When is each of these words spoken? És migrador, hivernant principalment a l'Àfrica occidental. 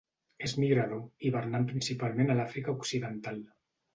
És 0.45 0.53
migrador, 0.61 1.01
hivernant 1.27 1.67
principalment 1.73 2.31
a 2.35 2.39
l'Àfrica 2.39 2.75
occidental. 2.79 3.41